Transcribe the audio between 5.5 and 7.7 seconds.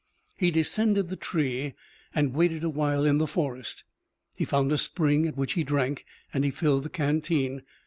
he drank, and he filled the canteen.